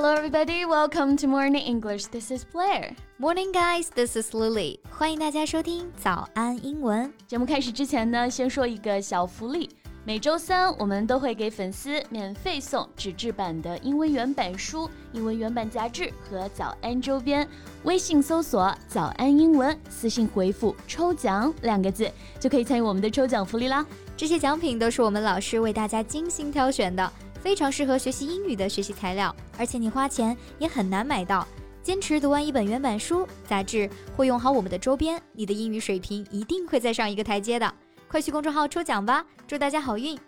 [0.00, 0.64] Hello, everybody.
[0.64, 2.06] Welcome to Morning English.
[2.06, 2.94] This is Blair.
[3.18, 3.90] Morning, guys.
[3.92, 4.78] This is Lily.
[4.88, 7.12] 欢迎大家收听早安英文。
[7.26, 9.68] 节目开始之前呢，先说一个小福利。
[10.04, 17.46] 每周三我们都会给粉丝免费送纸质版的英文原版书、英文原版杂志和早安周边。
[17.82, 23.84] 微信搜索“早安英文”，私信回复“抽奖”两个字，就可以参与我们的抽奖福利啦。
[24.16, 27.12] 这些奖品都是我们老师为大家精心挑选的。
[27.42, 31.46] 非常适合学习英语的学习材料，而且你花钱也很难买到。
[31.82, 37.72] 坚持读完一本原版书、杂志，会用好我们的周边，你的英语水平一定会再上一个台阶的。
[38.08, 40.18] 快去公众号抽奖吧，祝大家好运！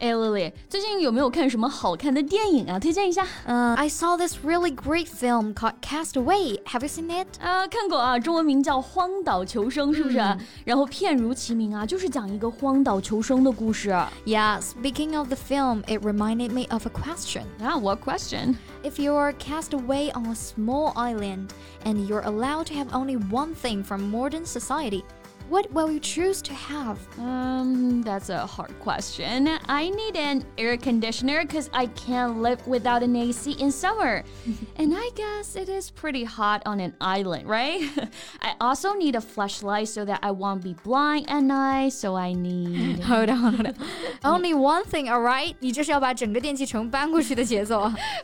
[0.00, 2.78] 哎，Lily，最近有没有看什么好看的电影啊？
[2.78, 3.26] 推荐一下。
[3.46, 6.62] 嗯、uh,，I saw this really great film called Castaway.
[6.64, 7.26] Have you seen it?
[7.40, 10.18] 啊，看过啊，中文名叫《荒岛求生》，是不是？
[10.18, 13.88] 嗯、然后片如其名啊，就是讲一个荒岛求生的故事。
[14.26, 17.44] Yeah, speaking of the film, it reminded me of a question.
[17.62, 18.56] Ah, what question?
[18.82, 21.48] If you are cast away on a small island
[21.84, 25.04] and you're allowed to have only one thing from modern society.
[25.51, 26.97] What will you choose to have?
[27.19, 29.49] Um, that's a hard question.
[29.67, 34.23] I need an air conditioner because I can't live without an AC in summer.
[34.77, 37.81] and I guess it is pretty hot on an island, right?
[38.41, 42.31] I also need a flashlight so that I won't be blind at night, so I
[42.31, 42.99] need.
[43.03, 43.75] hold on, hold on.
[44.23, 45.57] Only one thing, alright?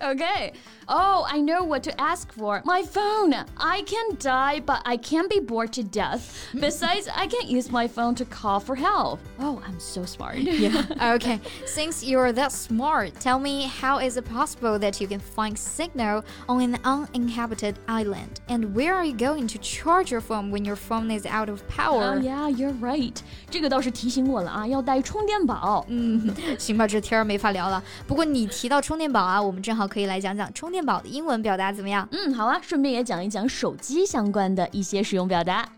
[0.02, 0.54] okay.
[0.90, 2.62] Oh, I know what to ask for.
[2.64, 3.34] My phone.
[3.58, 6.48] I can die, but I can't be bored to death.
[6.58, 9.19] Besides, I can use my phone to call for help.
[9.41, 10.37] Oh, I'm so smart.
[10.37, 11.15] yeah.
[11.15, 11.41] Okay.
[11.65, 16.23] Since you're that smart, tell me how is it possible that you can find signal
[16.49, 18.41] on an uninhabited island?
[18.49, 21.67] And where are you going to charge your phone when your phone is out of
[21.67, 22.17] power?
[22.17, 23.17] Oh yeah, you're right.
[23.51, 25.85] 这个倒是提醒我了啊，要带充电宝。
[25.89, 27.83] 嗯，行吧，这天儿没法聊了。
[28.07, 32.07] 不过你提到充电宝啊，我们正好可以来讲讲充电宝的英文表达怎么样？
[32.13, 35.67] 嗯，好啊，顺便也讲一讲手机相关的一些使用表达。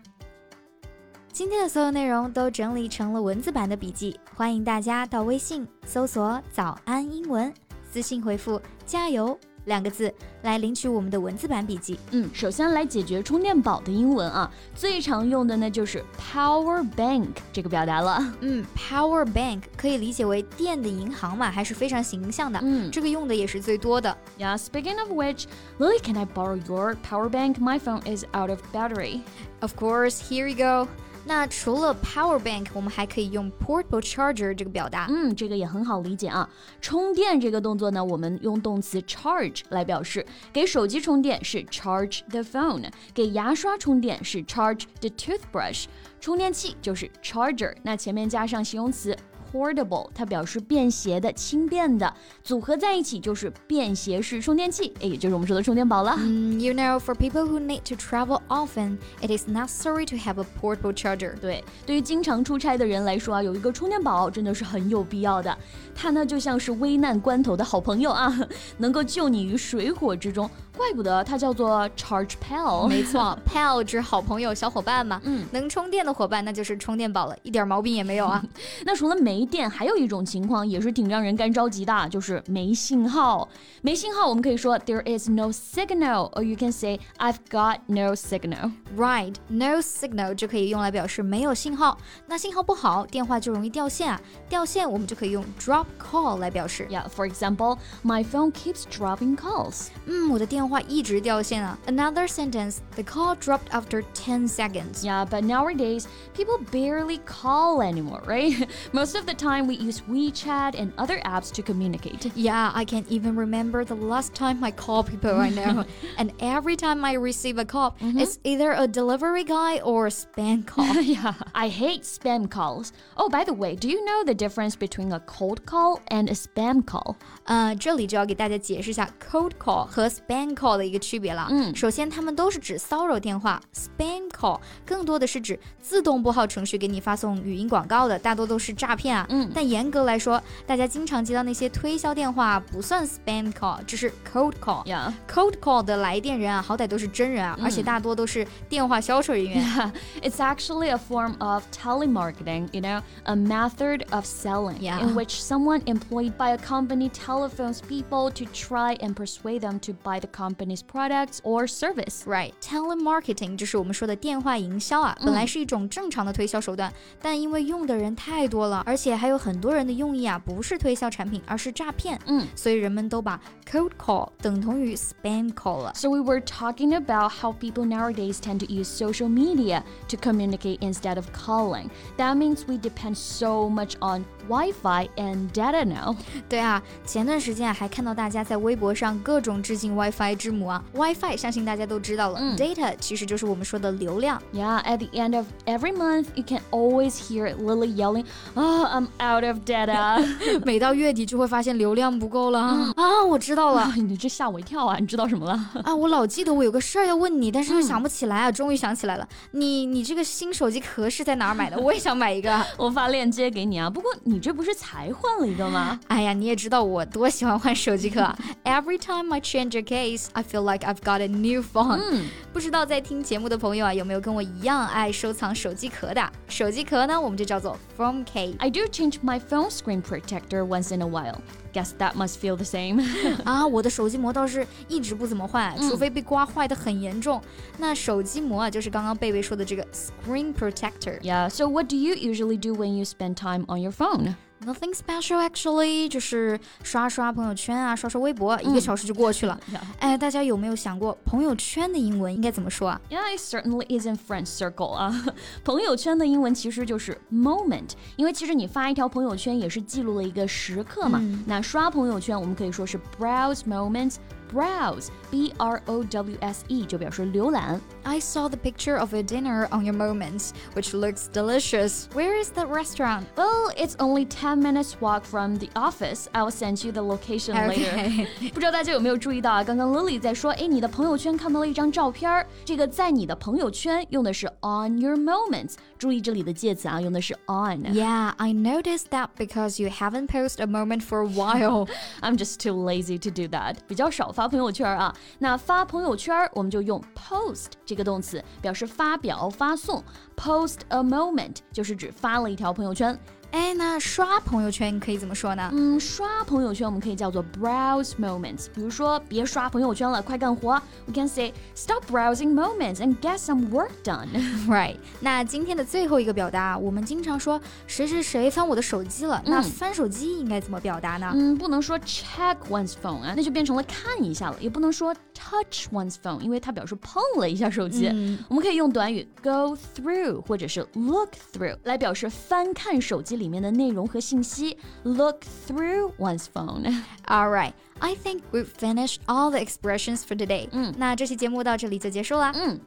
[1.40, 7.50] 今天的所有内容都整理成了文字版的笔记，欢迎大家到微信搜索“早安英文”，
[7.90, 10.12] 私信回复“加油”两个字
[10.42, 11.98] 来领取我们的文字版笔记。
[12.10, 18.22] 嗯，首先来解决充电宝的英文啊，最常用的呢就是 power bank 这个表达了。
[18.40, 22.60] 嗯，power bank 可以理解为电的银行嘛，还是非常形象的。
[22.62, 24.14] 嗯，这个用的也是最多的。
[24.38, 25.44] Yeah, speaking of which,
[25.78, 27.54] Lily, can I borrow your power bank?
[27.58, 29.22] My phone is out of battery.
[29.60, 30.86] Of course, here you go.
[31.24, 35.06] 那除了 power bank，我们还可以用 portable charger 这个表达。
[35.08, 36.48] 嗯，这个也很好理解啊。
[36.80, 40.24] 充电这个动作呢，我们用动词 charge 来表示。
[40.52, 45.84] 给手机充电是 charge the phone，给牙刷充电是 charge the toothbrush，
[46.20, 47.74] 充电器就是 charger。
[47.82, 49.16] 那前面加上形容词。
[49.52, 52.12] Portable，它表示便携的、轻便的，
[52.44, 56.14] 组合在一起就是便携式充电器，哎，也就是我们说的充电宝了。
[56.18, 60.92] 嗯，You know, for people who need to travel often, it is necessary to have a portable
[60.92, 61.34] charger.
[61.40, 65.56] 对，对于经常出差的人来说啊，有一个充电宝真的是很有必要的。
[65.94, 68.34] 它呢就像是危难关头的好朋友啊，
[68.78, 70.48] 能够救你于水火之中。
[70.76, 72.88] 怪不得它叫做 charge pal。
[72.88, 75.20] 没错，pal 指好朋友、小伙伴嘛。
[75.24, 78.42] 嗯，能充电的伙伴那就是充电宝了，一点毛病也没有啊。
[78.86, 83.47] 那除了没电，还有一种情况也是挺让人干着急的，就是没信号。
[83.81, 88.71] 没信号，我们可以说 there is no signal，or you can say I've got no signal。
[88.97, 91.97] Right, no signal 就可以用来表示没有信号。
[92.27, 94.19] 那信号不好，电话就容易掉线啊。
[94.49, 96.87] 掉线我们就可以用 drop call 来表示。
[96.89, 99.87] Yeah, for example, my phone keeps dropping calls.
[100.05, 101.77] 嗯，我的电话一直掉线啊。
[101.87, 105.03] Another sentence, the call dropped after 10 seconds.
[105.03, 108.67] Yeah, but nowadays people barely call anymore, right?
[108.91, 112.31] Most of the time we use WeChat and other apps to communicate.
[112.35, 115.85] Yeah, I can't even remember the last time I call people I know.
[116.17, 120.65] and every time I receive a call, it's either a delivery guy or a spam
[120.65, 121.01] call.
[121.01, 122.91] yeah, I hate spam calls.
[123.17, 126.33] Oh, by the way, do you know the difference between a cold call and a
[126.33, 127.15] spam call?
[127.45, 131.47] 呃，这里就要给大家解释一下 cold call 和 spam call 的一个区别了。
[131.51, 139.18] 嗯首先它们都是指骚扰电话，spam call 更多的是指自动拨号程序给你发送语音广告的，大多都是诈骗啊。
[139.29, 144.85] 嗯但严格来说，大家经常接到那些推销电话不算 spam call，这是 cold call。
[144.85, 145.13] Yeah.
[145.29, 149.63] Cold call 的来电人啊，好歹都是真人啊，而且大多都是电话销售人员。
[149.63, 154.99] Yeah, it's actually a form of telemarketing, you know, a method of selling Yeah.
[154.99, 159.93] in which someone employed by a company telephones people to try and persuade them to
[160.03, 162.25] buy the company's products or service.
[162.25, 172.19] Right, telemarketing 就是我们说的电话营销啊，本来是一种正常的推销手段，但因为用的人太多了，而且 且还有很多人的用意啊，不是推销产品，而是诈骗。
[172.25, 173.39] 嗯，所以人们都把
[173.71, 175.93] cold call 等同于 spam call 了。
[175.95, 180.79] So we were talking about how people nowadays tend to use social media to communicate
[180.79, 181.89] instead of calling.
[182.17, 186.15] That means we depend so much on Wi-Fi and data now.
[186.49, 190.83] 对啊，前段时间啊，还看到大家在微博上各种致敬 WiFi 之母啊。
[190.93, 194.41] WiFi 相信大家都知道了、嗯 d a t a 其实就是我们说的流量。
[194.53, 198.25] Yeah, at the end of every month, you can always hear Lily yelling,
[198.55, 200.24] "Oh, I'm out of data."
[200.64, 203.24] 每到月底就会发现流量不够了、啊！
[203.28, 204.96] 我知道了 你这吓我一跳啊！
[205.00, 205.82] 你知道什么了？
[205.84, 209.26] 啊，我老记得我有个事儿要问你，但是又想不起来啊，终于想起来了。
[209.52, 211.78] 你你这个新手机壳是在哪儿买的？
[211.78, 212.64] 我也想买一个。
[212.76, 213.88] 我发链接给你啊。
[213.88, 215.98] 不过你这不是才换了一个吗？
[216.08, 222.00] 哎呀，你也知道我多喜欢换手机壳啊，Every time I change a case, I feel like I've got a new phone。
[222.00, 226.32] 嗯，不知道在听节目的朋友啊，有没有跟我一样爱收藏手机壳的？
[226.48, 228.54] 手机壳呢，我们就叫做 phone case。
[228.58, 231.41] I do change my phone screen protector once in a while.
[231.73, 233.01] Guess that must feel the same.
[233.43, 237.41] 啊，我的手机膜倒是一直不怎么换，除非被刮坏的很严重。
[237.77, 241.19] 那手机膜啊，就是刚刚贝贝说的这个 screen protector。
[241.21, 241.49] yeah.
[241.49, 244.35] So what do you usually do when you spend time on your phone?
[244.66, 249.58] Nothing special actually，就是刷刷朋友圈啊，刷刷微博，一个小时就过去了。
[249.98, 255.24] 哎，大家有没有想过朋友圈的英文应该怎么说啊？Yeah, it certainly isn't friend circle 啊。
[255.64, 261.22] 朋友圈的英文其实就是 moment，因为其实你发一条朋友圈也是记录了一个时刻嘛。
[261.46, 264.16] 那刷朋友圈我们可以说是 browse moments。
[264.49, 267.81] Browse, B R O W S E 就表示浏览。
[268.03, 272.07] I saw the picture of your dinner on your moments, which looks delicious.
[272.13, 273.23] Where is the restaurant?
[273.35, 276.27] Well, it's only 10 minutes walk from the office.
[276.33, 277.91] I'll send you the location later.
[277.91, 278.51] Okay.
[278.53, 279.63] 不知道大家有没有注意到啊？
[279.63, 287.83] 刚刚 Lily 在说，哎，你的朋友圈看到了一张照片儿，这个在你的朋友圈用的是 on your moments，注意这里的介词啊，用的是 on。
[287.93, 291.89] Yeah, I noticed that because you haven't posted a moment for a while.
[292.21, 295.14] I'm just too lazy to do that，比较少 发朋友圈啊。
[295.38, 300.02] 那发朋友圈我们就用 post 这个动词，表示发表、发送。
[300.34, 303.18] Post a moment 就是指发了一条朋友圈。
[303.52, 305.70] 哎，那刷朋友圈可以怎么说呢？
[305.72, 308.66] 嗯，刷朋友圈我们可以叫做 browse moments。
[308.74, 310.80] 比如说，别刷朋友圈了，快干活。
[311.06, 314.28] We can say stop browsing moments and get some work done。
[314.68, 321.32] Right，那今天的最后一个表达，我们经常说谁谁谁翻我的手机了，那翻手机应该怎么表达呢？
[321.34, 324.56] 嗯，不能说 check one's phone 啊，那就变成了看一下了。
[324.60, 328.08] 也不能说 touch one's phone，因为它表示碰了一下手机。
[328.48, 334.77] 我们可以用短语 go through 或者是 look through 来表示翻看手机里面的内容和信息。
[335.03, 336.83] Look through one's phone。
[337.27, 340.67] All right, I think we've finished all the expressions for today.
[340.71, 342.51] 嗯，那这期节目到这里就结束啦。
[342.55, 342.79] 嗯，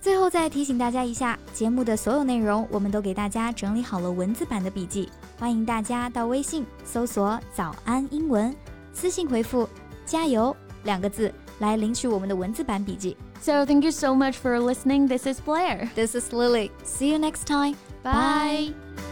[0.00, 5.08] 最后再提醒大家一下，节目的所有内容我们都给大家整理好了文字版的笔记，
[5.38, 8.54] 欢迎大家到微信搜索“早安英文”，
[8.92, 9.68] 私信回复“
[10.06, 13.16] 加油”两个字来领取我们的文字版笔记。
[13.40, 15.06] So thank you so much for listening.
[15.06, 15.88] This is Blair.
[15.94, 16.70] This is Lily.
[16.84, 17.76] See you next time.
[18.02, 19.11] Bye.